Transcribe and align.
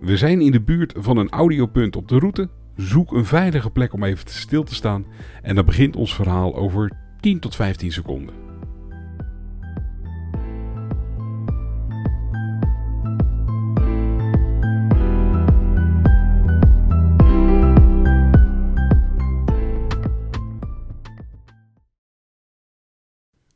We 0.00 0.16
zijn 0.16 0.40
in 0.40 0.52
de 0.52 0.60
buurt 0.60 0.94
van 0.96 1.16
een 1.16 1.30
audiopunt 1.30 1.96
op 1.96 2.08
de 2.08 2.18
route. 2.18 2.48
Zoek 2.76 3.12
een 3.12 3.24
veilige 3.24 3.70
plek 3.70 3.92
om 3.92 4.04
even 4.04 4.30
stil 4.30 4.62
te 4.62 4.74
staan. 4.74 5.06
En 5.42 5.54
dan 5.54 5.64
begint 5.64 5.96
ons 5.96 6.14
verhaal 6.14 6.56
over 6.56 6.92
10 7.20 7.40
tot 7.40 7.56
15 7.56 7.92
seconden. 7.92 8.34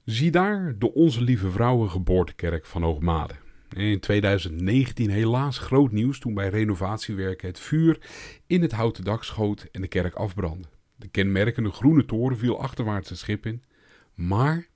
Zie 0.05 0.31
daar 0.31 0.75
de 0.79 0.95
Onze 0.95 1.23
Lieve 1.23 1.51
Vrouwen 1.51 1.91
Geboortekerk 1.91 2.67
van 2.67 2.83
Hoogmade. 2.83 3.44
In 3.75 4.01
2019 4.01 5.11
helaas 5.11 5.59
groot 5.59 5.93
nieuws 5.93 6.19
toen 6.19 6.35
bij 6.35 6.49
renovatiewerken 6.49 7.49
het 7.49 7.59
vuur 7.59 7.99
in 8.47 8.63
het 8.63 8.73
houten 8.73 9.05
dak 9.05 9.25
schoot 9.25 9.69
en 9.73 9.81
de 9.81 9.89
kerk 9.89 10.15
afbrandde. 10.15 10.69
De 10.97 11.09
kenmerkende 11.09 11.71
groene 11.71 12.05
toren 12.05 12.39
viel 12.39 12.61
achterwaarts 12.61 13.09
het 13.09 13.19
schip 13.19 13.47
in. 13.47 13.63
Maar 14.15 14.69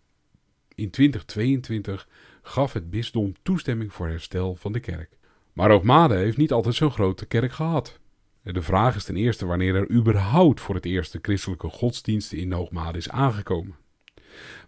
in 0.74 0.90
2022 0.90 2.08
gaf 2.42 2.72
het 2.72 2.90
bisdom 2.90 3.34
toestemming 3.42 3.92
voor 3.92 4.08
herstel 4.08 4.54
van 4.54 4.72
de 4.72 4.80
kerk. 4.80 5.16
Maar 5.52 5.70
Hoogmade 5.70 6.14
heeft 6.14 6.36
niet 6.36 6.52
altijd 6.52 6.74
zo'n 6.74 6.90
grote 6.90 7.26
kerk 7.26 7.52
gehad. 7.52 8.00
De 8.42 8.62
vraag 8.62 8.96
is 8.96 9.04
ten 9.04 9.16
eerste 9.16 9.46
wanneer 9.46 9.74
er 9.74 9.90
überhaupt 9.90 10.60
voor 10.60 10.74
het 10.74 10.84
eerst 10.84 11.12
de 11.12 11.18
christelijke 11.22 11.68
godsdiensten 11.68 12.38
in 12.38 12.52
Hoogmade 12.52 12.98
is 12.98 13.10
aangekomen. 13.10 13.76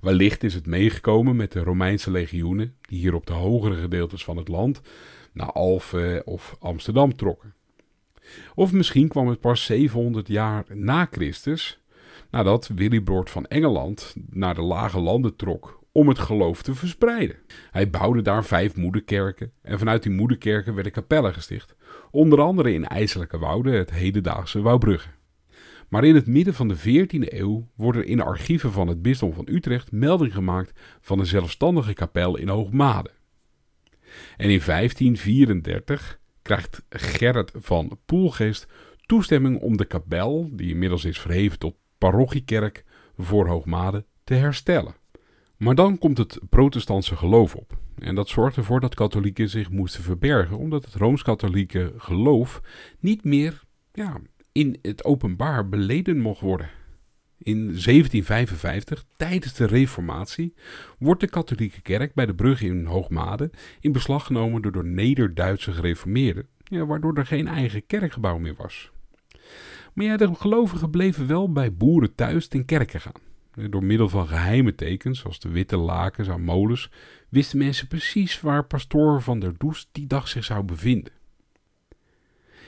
Wellicht 0.01 0.43
is 0.43 0.55
het 0.55 0.67
meegekomen 0.67 1.37
met 1.37 1.53
de 1.53 1.61
Romeinse 1.61 2.11
legioenen, 2.11 2.75
die 2.81 2.99
hier 2.99 3.15
op 3.15 3.27
de 3.27 3.33
hogere 3.33 3.81
gedeeltes 3.81 4.25
van 4.25 4.37
het 4.37 4.49
land 4.49 4.81
naar 5.33 5.53
Alphen 5.53 6.27
of 6.27 6.57
Amsterdam 6.59 7.17
trokken. 7.17 7.55
Of 8.55 8.73
misschien 8.73 9.09
kwam 9.09 9.29
het 9.29 9.41
pas 9.41 9.65
700 9.65 10.29
jaar 10.29 10.65
na 10.69 11.09
Christus, 11.11 11.81
nadat 12.31 12.71
Willibrord 12.75 13.31
van 13.31 13.47
Engeland 13.47 14.15
naar 14.31 14.55
de 14.55 14.63
lage 14.63 15.01
landen 15.01 15.37
trok 15.37 15.81
om 15.93 16.09
het 16.09 16.19
geloof 16.19 16.63
te 16.63 16.75
verspreiden. 16.75 17.37
Hij 17.71 17.91
bouwde 17.91 18.23
daar 18.23 18.45
vijf 18.45 18.77
moederkerken 18.77 19.53
en 19.63 19.79
vanuit 19.79 20.03
die 20.03 20.13
moederkerken 20.13 20.75
werden 20.75 20.93
kapellen 20.93 21.35
gesticht, 21.35 21.75
onder 22.11 22.41
andere 22.41 22.73
in 22.73 22.87
IJselijke 22.87 23.39
Wouden, 23.39 23.73
het 23.73 23.91
hedendaagse 23.91 24.61
Wouwbrugge. 24.61 25.09
Maar 25.91 26.05
in 26.05 26.15
het 26.15 26.27
midden 26.27 26.55
van 26.55 26.69
de 26.69 26.79
14e 26.79 27.35
eeuw 27.35 27.69
wordt 27.75 27.99
er 27.99 28.05
in 28.05 28.17
de 28.17 28.25
archieven 28.25 28.73
van 28.73 28.89
het 28.89 29.03
bisdom 29.03 29.33
van 29.33 29.49
Utrecht 29.49 29.93
melding 29.93 30.33
gemaakt 30.33 30.81
van 31.01 31.19
een 31.19 31.27
zelfstandige 31.27 31.93
kapel 31.93 32.37
in 32.37 32.49
Hoogmade. 32.49 33.11
En 34.37 34.51
in 34.51 34.61
1534 34.67 36.21
krijgt 36.43 36.83
Gerrit 36.89 37.53
van 37.55 37.99
Poelgeest 38.07 38.67
toestemming 39.07 39.61
om 39.61 39.77
de 39.77 39.85
kapel, 39.85 40.49
die 40.53 40.71
inmiddels 40.71 41.05
is 41.05 41.21
verheven 41.21 41.59
tot 41.59 41.75
parochiekerk 41.99 42.85
voor 43.17 43.47
Hoogmade, 43.47 44.05
te 44.25 44.35
herstellen. 44.35 44.95
Maar 45.57 45.75
dan 45.75 45.99
komt 45.99 46.19
het 46.19 46.39
protestantse 46.49 47.17
geloof 47.17 47.55
op. 47.55 47.79
En 47.99 48.15
dat 48.15 48.29
zorgt 48.29 48.57
ervoor 48.57 48.81
dat 48.81 48.95
katholieken 48.95 49.49
zich 49.49 49.71
moesten 49.71 50.03
verbergen, 50.03 50.57
omdat 50.57 50.85
het 50.85 50.95
rooms-katholieke 50.95 51.93
geloof 51.97 52.61
niet 53.01 53.25
meer 53.25 53.63
ja, 53.93 54.21
in 54.61 54.79
het 54.83 55.05
openbaar 55.05 55.69
beleden 55.69 56.19
mocht 56.19 56.41
worden. 56.41 56.69
In 57.39 57.57
1755, 57.57 59.05
tijdens 59.17 59.55
de 59.55 59.67
Reformatie, 59.67 60.55
wordt 60.99 61.21
de 61.21 61.29
katholieke 61.29 61.81
kerk 61.81 62.15
bij 62.15 62.27
de 62.27 62.35
brug 62.35 62.63
in 62.63 62.85
Hoogmade 62.85 63.51
in 63.81 63.93
beslag 63.93 64.27
genomen 64.27 64.63
door 64.63 64.73
de 64.73 64.85
Neder-Duitse 64.85 65.73
gereformeerden, 65.73 66.47
ja, 66.65 66.87
waardoor 66.87 67.17
er 67.17 67.27
geen 67.27 67.49
eigen 67.49 67.87
kerkgebouw 67.87 68.39
meer 68.39 68.55
was. 68.57 68.91
Maar 69.93 70.07
ja, 70.07 70.17
de 70.17 70.35
gelovigen 70.35 70.91
bleven 70.91 71.27
wel 71.27 71.53
bij 71.53 71.75
boeren 71.75 72.15
thuis 72.15 72.49
ten 72.49 72.65
kerke 72.65 73.01
gaan. 73.01 73.69
Door 73.71 73.85
middel 73.85 74.09
van 74.09 74.29
geheime 74.29 74.75
tekens, 74.75 75.19
zoals 75.19 75.41
de 75.41 75.49
witte 75.49 75.77
lakens 75.77 76.29
aan 76.29 76.43
molens, 76.43 76.91
wisten 77.29 77.59
mensen 77.59 77.87
precies 77.87 78.41
waar 78.41 78.65
pastoor 78.65 79.23
van 79.23 79.41
der 79.41 79.55
Does 79.59 79.89
die 79.93 80.07
dag 80.07 80.29
zich 80.29 80.45
zou 80.45 80.63
bevinden. 80.63 81.13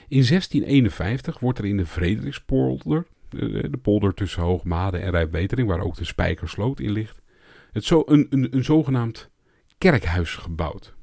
In 0.09 0.25
1651 0.27 1.39
wordt 1.39 1.59
er 1.59 1.65
in 1.65 1.77
de 1.77 1.87
Frederikspolder, 1.87 3.07
de 3.29 3.79
polder 3.83 4.15
tussen 4.15 4.43
Hoogmade 4.43 4.99
en 4.99 5.11
Rijpwetering, 5.11 5.69
waar 5.69 5.81
ook 5.81 5.97
de 5.97 6.05
Spijkersloot 6.05 6.81
in 6.81 6.91
ligt, 6.91 7.23
het 7.73 7.85
zo, 7.85 8.03
een, 8.07 8.27
een, 8.31 8.57
een 8.57 8.65
zogenaamd 8.65 9.31
kerkhuis 9.79 10.35
gebouwd. 10.35 10.95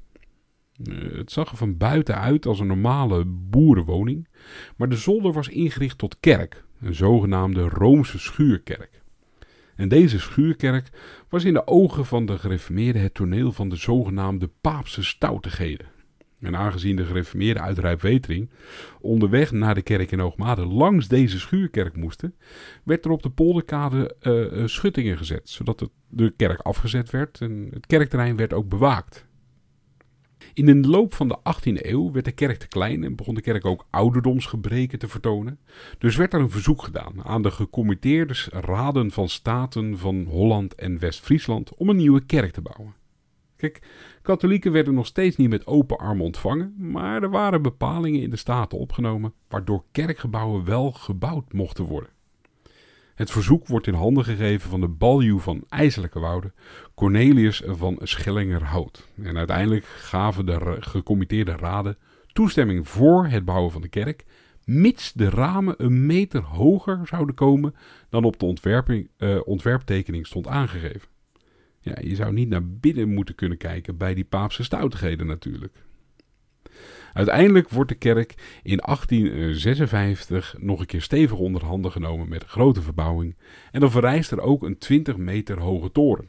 Eh, 0.83 0.95
het 1.11 1.31
zag 1.31 1.51
er 1.51 1.57
van 1.57 1.77
buiten 1.77 2.19
uit 2.19 2.45
als 2.45 2.59
een 2.59 2.67
normale 2.67 3.25
boerenwoning, 3.25 4.27
maar 4.77 4.89
de 4.89 4.95
zolder 4.95 5.33
was 5.33 5.47
ingericht 5.47 5.97
tot 5.97 6.19
kerk, 6.19 6.63
een 6.81 6.95
zogenaamde 6.95 7.61
Roomse 7.61 8.19
schuurkerk. 8.19 9.01
En 9.75 9.89
deze 9.89 10.19
schuurkerk 10.19 10.89
was 11.29 11.43
in 11.43 11.53
de 11.53 11.67
ogen 11.67 12.05
van 12.05 12.25
de 12.25 12.37
gereformeerden 12.37 13.01
het 13.01 13.13
toneel 13.13 13.51
van 13.51 13.69
de 13.69 13.75
zogenaamde 13.75 14.49
paapse 14.61 15.03
stoutigheden. 15.03 15.87
En 16.41 16.55
aangezien 16.55 16.95
de 16.95 17.05
gereformeerden 17.05 17.63
uit 17.63 17.77
Rijpwetering 17.77 18.49
onderweg 19.01 19.51
naar 19.51 19.75
de 19.75 19.81
kerk 19.81 20.11
in 20.11 20.19
Hoogmade 20.19 20.65
langs 20.65 21.07
deze 21.07 21.39
schuurkerk 21.39 21.95
moesten, 21.95 22.35
werd 22.83 23.05
er 23.05 23.11
op 23.11 23.23
de 23.23 23.29
polderkade 23.29 24.15
uh, 24.21 24.67
schuttingen 24.67 25.17
gezet, 25.17 25.49
zodat 25.49 25.79
het, 25.79 25.89
de 26.07 26.33
kerk 26.35 26.59
afgezet 26.59 27.09
werd 27.09 27.41
en 27.41 27.69
het 27.73 27.85
kerkterrein 27.85 28.35
werd 28.35 28.53
ook 28.53 28.69
bewaakt. 28.69 29.27
In 30.53 30.65
de 30.65 30.87
loop 30.87 31.13
van 31.13 31.27
de 31.27 31.37
18e 31.37 31.85
eeuw 31.85 32.11
werd 32.11 32.25
de 32.25 32.31
kerk 32.31 32.57
te 32.57 32.67
klein 32.67 33.03
en 33.03 33.15
begon 33.15 33.35
de 33.35 33.41
kerk 33.41 33.65
ook 33.65 33.87
ouderdomsgebreken 33.89 34.99
te 34.99 35.07
vertonen. 35.07 35.59
Dus 35.97 36.15
werd 36.15 36.33
er 36.33 36.39
een 36.39 36.49
verzoek 36.49 36.83
gedaan 36.83 37.23
aan 37.23 37.41
de 37.41 37.51
gecommitteerde 37.51 38.33
raden 38.49 39.11
van 39.11 39.29
staten 39.29 39.97
van 39.97 40.25
Holland 40.25 40.75
en 40.75 40.99
West-Friesland 40.99 41.75
om 41.75 41.89
een 41.89 41.95
nieuwe 41.95 42.25
kerk 42.25 42.51
te 42.51 42.61
bouwen. 42.61 42.98
Kijk, 43.59 43.81
katholieken 44.21 44.71
werden 44.71 44.93
nog 44.93 45.05
steeds 45.05 45.35
niet 45.35 45.49
met 45.49 45.67
open 45.67 45.97
armen 45.97 46.25
ontvangen, 46.25 46.73
maar 46.77 47.23
er 47.23 47.29
waren 47.29 47.61
bepalingen 47.61 48.21
in 48.21 48.29
de 48.29 48.35
staten 48.35 48.77
opgenomen 48.77 49.33
waardoor 49.47 49.83
kerkgebouwen 49.91 50.65
wel 50.65 50.91
gebouwd 50.91 51.53
mochten 51.53 51.85
worden. 51.85 52.09
Het 53.15 53.31
verzoek 53.31 53.67
wordt 53.67 53.87
in 53.87 53.93
handen 53.93 54.23
gegeven 54.23 54.69
van 54.69 54.81
de 54.81 54.87
baljuw 54.87 55.39
van 55.39 55.63
IJselijke 55.69 56.19
Wouden, 56.19 56.53
Cornelius 56.95 57.61
van 57.65 57.99
Schellingerhout. 58.03 59.07
En 59.23 59.37
uiteindelijk 59.37 59.85
gaven 59.85 60.45
de 60.45 60.77
gecommitteerde 60.79 61.55
raden 61.55 61.97
toestemming 62.33 62.87
voor 62.87 63.27
het 63.27 63.45
bouwen 63.45 63.71
van 63.71 63.81
de 63.81 63.89
kerk, 63.89 64.25
mits 64.65 65.13
de 65.13 65.29
ramen 65.29 65.73
een 65.77 66.05
meter 66.05 66.41
hoger 66.41 67.07
zouden 67.07 67.35
komen 67.35 67.75
dan 68.09 68.23
op 68.23 68.39
de 68.39 69.07
uh, 69.17 69.39
ontwerptekening 69.45 70.27
stond 70.27 70.47
aangegeven. 70.47 71.18
Ja, 71.81 71.95
je 72.01 72.15
zou 72.15 72.33
niet 72.33 72.49
naar 72.49 72.67
binnen 72.67 73.13
moeten 73.13 73.35
kunnen 73.35 73.57
kijken 73.57 73.97
bij 73.97 74.13
die 74.13 74.25
paapse 74.25 74.63
stoutigheden 74.63 75.27
natuurlijk. 75.27 75.83
Uiteindelijk 77.13 77.69
wordt 77.69 77.89
de 77.89 77.95
kerk 77.95 78.59
in 78.63 78.77
1856 78.77 80.55
nog 80.59 80.79
een 80.79 80.85
keer 80.85 81.01
stevig 81.01 81.37
onder 81.37 81.65
handen 81.65 81.91
genomen 81.91 82.29
met 82.29 82.43
grote 82.43 82.81
verbouwing 82.81 83.37
en 83.71 83.79
dan 83.79 83.91
verrijst 83.91 84.31
er 84.31 84.41
ook 84.41 84.63
een 84.63 84.77
20 84.77 85.17
meter 85.17 85.59
hoge 85.59 85.91
toren. 85.91 86.27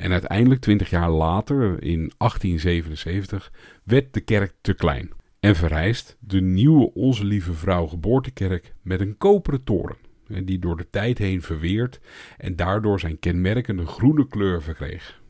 En 0.00 0.12
uiteindelijk, 0.12 0.60
20 0.60 0.90
jaar 0.90 1.10
later, 1.10 1.82
in 1.82 2.12
1877, 2.16 3.52
werd 3.84 4.14
de 4.14 4.20
kerk 4.20 4.54
te 4.60 4.74
klein 4.74 5.10
en 5.40 5.56
verrijst 5.56 6.16
de 6.20 6.40
nieuwe 6.40 6.92
Onze 6.94 7.24
Lieve 7.24 7.52
Vrouw 7.52 7.86
Geboortekerk 7.86 8.74
met 8.82 9.00
een 9.00 9.16
koperen 9.16 9.64
toren 9.64 10.05
die 10.28 10.58
door 10.58 10.76
de 10.76 10.90
tijd 10.90 11.18
heen 11.18 11.42
verweert 11.42 12.00
en 12.38 12.56
daardoor 12.56 13.00
zijn 13.00 13.18
kenmerkende 13.18 13.86
groene 13.86 14.26
kleur 14.26 14.62
verkreeg. 14.62 15.20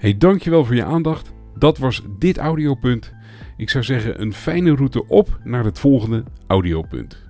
Hey, 0.00 0.16
dankjewel 0.18 0.64
voor 0.64 0.74
je 0.74 0.84
aandacht. 0.84 1.32
Dat 1.58 1.78
was 1.78 2.02
dit 2.18 2.38
audiopunt. 2.38 3.12
Ik 3.56 3.70
zou 3.70 3.84
zeggen 3.84 4.20
een 4.20 4.32
fijne 4.32 4.74
route 4.74 5.06
op 5.06 5.38
naar 5.44 5.64
het 5.64 5.78
volgende 5.78 6.24
audiopunt. 6.46 7.29